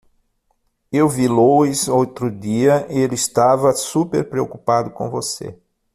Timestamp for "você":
5.11-5.55